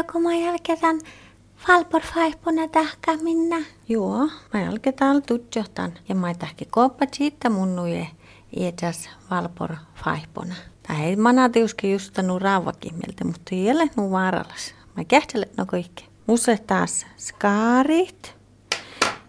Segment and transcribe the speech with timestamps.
[0.00, 1.00] joko mä jälkeen
[1.68, 3.56] Valpor faipona tahka minna.
[3.88, 8.08] Joo, mä jälkeen tutjohtan ja mä tahki koppa siitä mun nuje
[8.56, 10.54] iätäs valpor faipona.
[10.88, 14.74] Tai ei manatiuski justanu raavakimmeltä, mutta ei ole nu vaaralas.
[14.96, 16.08] Mä kähtele no kaikki.
[16.26, 18.34] Mulle taas skaarit.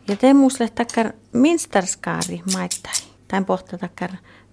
[0.07, 2.93] Ja te mulle takkar minster skaari maittai.
[3.27, 4.11] Tain pohta takkar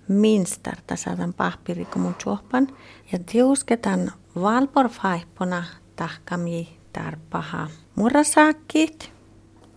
[0.08, 2.68] minster tasaatan pahpiri mun juopan.
[3.12, 5.64] Ja tiusketan valpor faipona
[5.98, 9.12] tahkami tarpaha murasakit.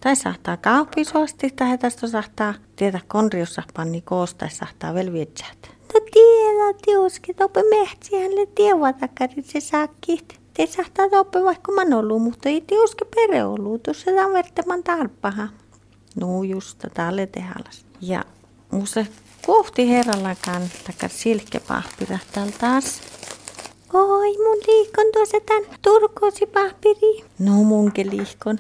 [0.02, 5.72] Tai sahtaa kaupisuosti, tai tästä sahtaa tietä konriussa panni koosta, sahtaa velvietsät.
[5.94, 10.40] No tiedä, tiuski, toppe mehtsiälle tievatakkari se sakit.
[10.54, 15.48] Te sahtaa toppe vaikka man ollut, mutta ei tiuski pere ollut, tuossa on vertaman tarpaha.
[16.16, 17.86] No just, tälle tehalas.
[18.02, 18.24] Ja
[18.72, 19.06] musta
[19.46, 23.02] kohti herrallakaan takkar silkkepahpira täällä taas.
[23.94, 27.26] Oi, mun liikon tuossa tän turkoosi pahpiri.
[27.40, 28.60] No munkin liikon.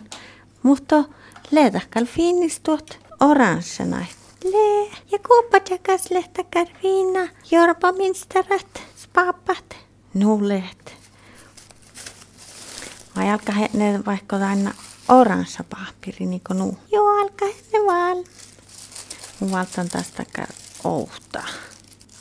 [0.63, 1.04] Mutta
[1.51, 4.05] leetäkkäl fiinis tuot oranssena.
[4.43, 8.82] Le, ja kuoppa jakas lehtäkär viina, jorpa minstarat.
[10.13, 10.91] No leht.
[13.15, 14.74] Vai alkaa ne vaikka aina
[15.09, 16.77] oranssa pahpiri, niin kuin nuu?
[16.91, 18.18] Joo, alkaa ne vaan.
[19.52, 20.26] Valtan tästä
[20.84, 21.43] outa.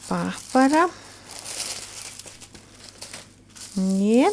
[0.08, 0.88] Pahpara.
[3.89, 4.33] Niin.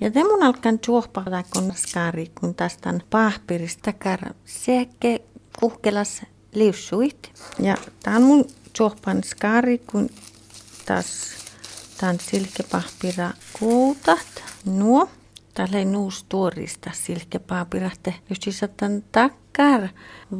[0.00, 5.18] Ja te mun alkan juohpata kun skari, kun tästä pahpirista kär sekä
[5.60, 6.22] kuhkelas
[6.54, 7.32] liussuit.
[7.58, 8.44] Ja tää on mun
[8.78, 10.10] juohpan skari, kun
[10.86, 11.06] taas
[11.98, 14.42] tän silkepahpira kuutat.
[14.64, 15.08] Nuo.
[15.54, 18.14] Täällä ei nuus tuorista silkepahpirahte.
[18.30, 19.88] Just tämän takkar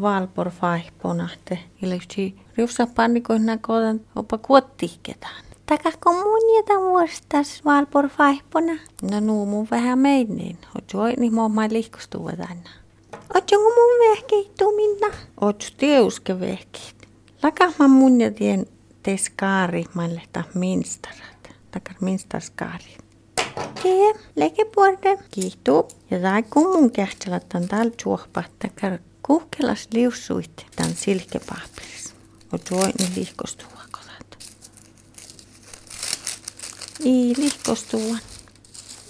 [0.00, 1.58] valpor faihponahte.
[1.82, 2.12] Eli just
[2.56, 5.51] riussa pannikoina kootan opa kuottihketaan.
[5.72, 8.72] Takahko mun jätä vuostas valpor faihpona?
[9.10, 10.58] No nuu mun vähän meinin.
[10.74, 12.70] Oot voi niin mua mai liikkustuva tänne.
[13.34, 15.16] Ootko mun vehkeittu minna?
[15.40, 17.08] Oot tieuske vehkeit.
[17.42, 18.66] Lakahma mun ja tien
[19.02, 21.50] te skaari maille ta minstarat.
[21.70, 22.96] Takar minstaskaari.
[23.82, 25.08] Tee, leke puolta.
[25.30, 25.88] Kiihtuu.
[26.10, 28.42] Ja tää kun mun kähtälät on täällä juohpa.
[28.58, 32.14] Takar kuhkelas liussuit tän silkepahpiris.
[32.52, 33.81] Oot voi niin liikkustuva.
[37.04, 38.18] Ei lihkostuvan.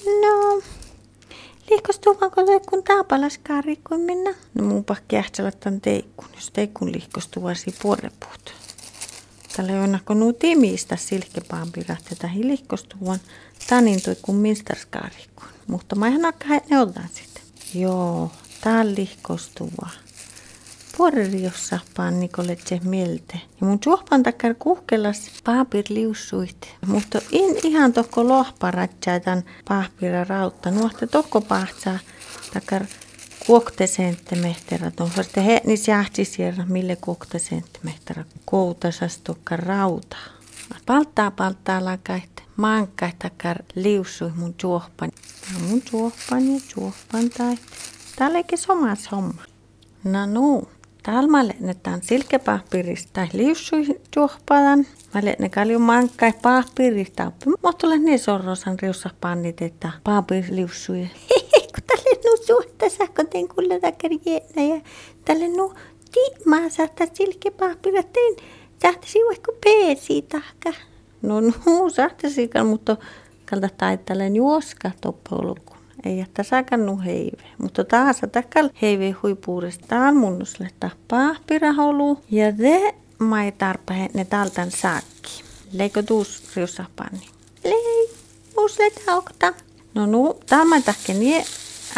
[0.04, 0.62] No,
[1.70, 4.34] lihkostuvanko se kun taapalaskaari kuin minä?
[4.54, 8.54] No mun pakki ähtsälät tämän teikkun, jos teikkun lihkostuvasi puolepuut.
[9.56, 13.20] Tällä on kun nuu timistä silkkepaampirat, että hi lihkostuvan
[13.68, 15.24] tanin toi kun minsterskaari.
[15.66, 17.42] Mutta mä ihan akka ne otan sitten.
[17.74, 19.88] Joo, tää lihkostuva
[20.96, 23.40] puoreriossa pannikolle se mielte.
[23.60, 26.74] Ja mun suohpan takkar kuhkelas paapir liussuit.
[26.86, 30.70] Mutta in ihan tohko lohparatsaa tän paapira rautta.
[30.70, 31.98] Nuohte tohko pahtsaa
[32.52, 32.84] takkar
[33.46, 34.92] kuokte senttimehtera.
[35.00, 38.24] On vasta he niin jahti siellä mille kuokte senttimehtera.
[38.44, 40.16] Koutasas tokka rauta.
[40.86, 42.42] Palttaa palttaa lakait.
[42.56, 45.10] Maankait takkar liussui mun suohpan.
[45.52, 47.56] Ja mun suohpan ja suohpan tai.
[48.16, 49.42] Täällä eikä somas homma.
[50.04, 50.68] No nuu.
[50.68, 50.71] Täällä
[51.28, 53.86] mä lennetään silkepahpirista tai liussui
[54.16, 54.86] juohpadan.
[55.14, 57.32] Mä lenne kalju mankkai pahpirista.
[57.62, 61.10] Mutta olen niin sorrosan riussa pannit, että pahpir liussui.
[61.74, 64.80] kun tälle nu suhta sähkö tein kulle takkari ja
[65.24, 65.74] tälle nu
[66.12, 68.36] tiimaa saattaa silkepahpira tein.
[68.82, 70.72] Sahtasi vaikka peesi tahka.
[71.22, 71.52] No no,
[71.90, 72.96] sahtasi, mutta
[73.50, 77.42] kalta taittelen juoska toppauluku ei jättä sakannu heive.
[77.58, 81.34] Mutta taas takal heive huipuudestaan munnusle tappaa.
[82.30, 85.44] Ja te mai tarpa ne taltan saakki.
[85.72, 87.28] Leikö tuus riussahpanni?
[87.64, 88.10] Lei,
[88.56, 89.52] usle taukta.
[89.94, 91.44] No nu, tämä tahke nie,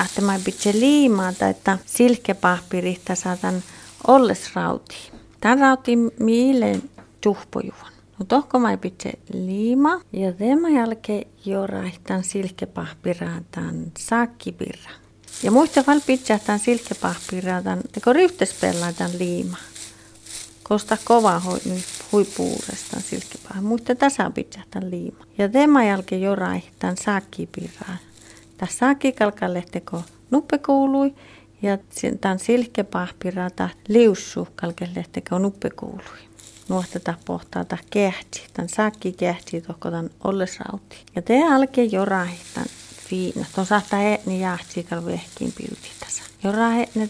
[0.04, 3.62] että mä pitse liimaa tai että silkepahpirihta saatan
[4.06, 4.96] olles rauti.
[5.40, 6.80] Tän rauti miille
[7.20, 7.93] tuhpojuvan.
[8.18, 14.90] No tohko mä pitse liima ja tämän jälkeen jo raihtan silkepahpiraataan sakkipirra.
[15.42, 19.56] Ja muista val pitsähtään silkepahpiraataan, teko ryhtespellaataan liima.
[20.62, 21.42] Kosta kova
[22.12, 23.62] huipuudestaan silkepah.
[23.62, 25.24] Muista tasa pitsähtään liima.
[25.38, 27.96] Ja tämän jälkeen jo raihtan sakkipirraa.
[28.56, 31.14] Tässä sakkikalkalehteko nuppe kuului
[31.62, 31.78] ja
[32.20, 36.33] tämän silkepahpirata liussu kalkalehteko nuppe kuului
[36.68, 40.96] nuohteta pohtaa kehti, tämän sakki kehti tohko tämän ollesrauti.
[41.16, 42.66] Ja te alkee jo rahittan
[43.08, 43.46] fiina.
[43.54, 46.22] Tuon saattaa niin jahti kal vehkiin pilti tässä.
[46.44, 47.08] Jo rahitne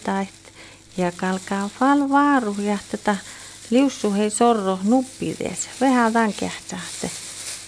[0.96, 3.16] ja kalkaa fal vaaru ja tätä
[3.70, 5.36] liussu hei sorro nuppi
[5.80, 6.12] Vähän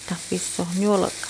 [0.09, 0.21] tämän
[0.79, 1.27] njolka.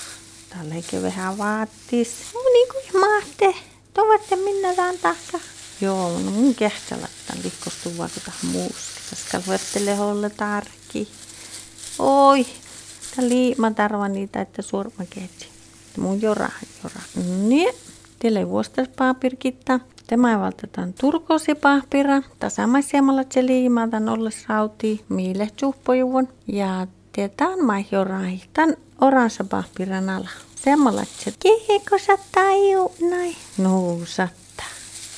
[0.48, 2.10] Täällä eikä vähän vaattis.
[2.34, 3.54] No niin kuin mahte.
[3.94, 5.40] Tovatte minä taan tahka.
[5.80, 8.32] Joo, no mun kähtälä tämän liikostuu vaikka
[9.10, 11.08] Tässä kalvettele holle tarkki.
[11.98, 12.46] Oi,
[13.16, 15.48] tää liima tarva niitä, että surma ketsi.
[15.98, 16.48] Mun jora,
[16.84, 17.00] jora.
[17.38, 17.74] Niin,
[18.18, 19.80] teille vuostas paapirkitta.
[20.06, 22.22] Tämä valtataan turkosi pahpira.
[22.38, 26.28] Tasamaisiamalla se liimaa tän olles rauti miile tjuppojuvon.
[26.46, 28.40] Ja tietään mai jorai.
[28.52, 30.30] Tän oransa pahpiran ala.
[30.64, 31.34] Semmalla se.
[31.42, 32.44] Keheko sattaa
[33.10, 33.36] näin.
[33.58, 34.66] No, sattaa.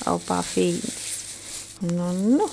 [0.07, 1.11] Opa fiinis.
[1.95, 2.49] No, no.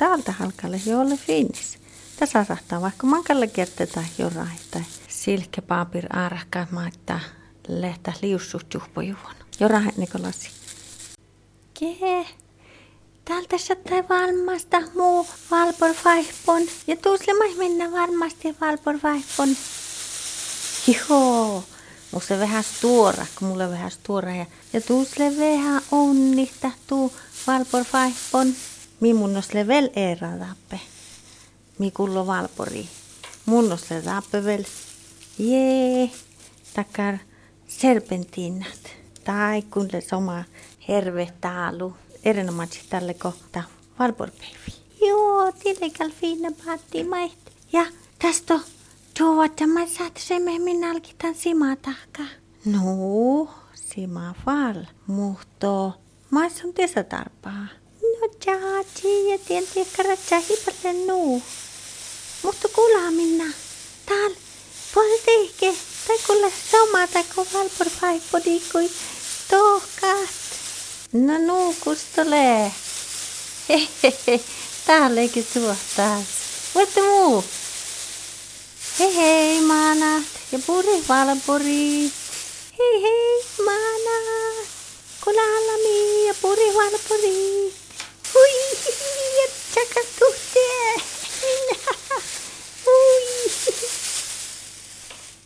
[0.00, 1.78] Täältä halkalle jolle fiinis.
[2.16, 7.20] Tässä saattaa vaikka mankalle kertaa jorai tai silkkepaapir arahkaa maittaa
[7.68, 9.34] lehtä liussut juhpojuvon.
[9.60, 10.50] Jorai Nikolasi.
[11.80, 12.26] Kehe.
[13.24, 16.62] Täältä sattaa valmasta muu valpor vaihpon.
[16.86, 19.48] Ja tuusle mai mennä varmasti valpor vaihpon.
[20.86, 21.64] Joo.
[22.12, 24.34] Musta vähän tuora, kun mulla vähän tuora.
[24.34, 27.12] Ja, ja tuusle vähän onnista tuu
[27.46, 28.54] valpor vaihpon.
[29.00, 30.80] Mi munnosle vel era tappe.
[31.78, 32.88] Mi kullo valpori.
[33.46, 34.64] Munnosle tappe vel.
[35.38, 36.10] Jee.
[36.74, 37.18] Takar
[37.68, 38.90] serpentiinat.
[39.24, 40.44] Tai kun le soma
[40.88, 41.96] herve taalu.
[42.24, 43.62] Erinomaisesti tälle kohta
[43.98, 44.72] valporpeivi.
[45.00, 47.52] Joo, tilekal fina paatti mait.
[47.72, 47.86] Ja
[48.18, 48.60] tästä
[49.18, 50.34] tuo, että mä saat se
[50.90, 52.22] alkitan simaa tahka.
[52.64, 54.84] No, sima val.
[55.06, 56.00] Muhto.
[56.30, 57.66] Mä sun tässä tarpaa.
[58.40, 61.42] Tjaaji ja tien tiekkara tjahipalle nuu.
[62.42, 63.52] Mutta kuulaa minä.
[64.06, 64.36] Täällä
[64.94, 65.80] puolet ehkä.
[66.06, 68.90] Tai kuule sama tai kun valpor vaipodi kui
[69.50, 70.30] tohkaat.
[71.12, 72.72] No nuukus tulee.
[73.68, 74.40] Hehehe.
[74.86, 76.24] Täällä eikä tuo taas.
[76.74, 77.44] Voitte muu.
[78.98, 81.64] Hei hei maanat ja puri valpuri.
[81.66, 82.19] Hei hei.